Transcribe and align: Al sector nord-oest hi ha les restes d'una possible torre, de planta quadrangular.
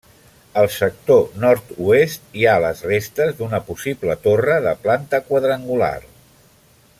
Al 0.59 0.67
sector 0.75 1.19
nord-oest 1.43 2.33
hi 2.39 2.47
ha 2.47 2.55
les 2.63 2.81
restes 2.93 3.37
d'una 3.43 3.61
possible 3.69 4.17
torre, 4.25 4.57
de 4.69 4.73
planta 4.87 5.21
quadrangular. 5.29 5.97